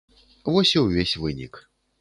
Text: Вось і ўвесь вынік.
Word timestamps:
Вось 0.55 0.73
і 0.77 0.83
ўвесь 0.85 1.15
вынік. 1.27 1.65